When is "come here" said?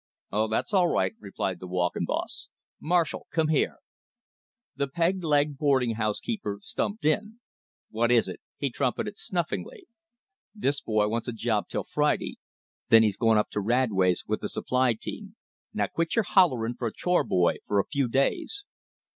3.29-3.75